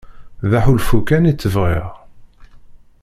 [0.49, 1.87] D aḥulfu kan i tt-bɣiɣ.